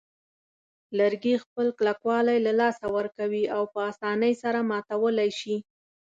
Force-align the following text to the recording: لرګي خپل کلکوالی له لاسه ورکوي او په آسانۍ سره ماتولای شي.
لرګي 0.97 1.35
خپل 1.43 1.67
کلکوالی 1.79 2.37
له 2.45 2.51
لاسه 2.61 2.85
ورکوي 2.97 3.43
او 3.55 3.63
په 3.73 3.79
آسانۍ 3.91 4.33
سره 4.43 4.59
ماتولای 4.71 5.29
شي. 5.39 5.55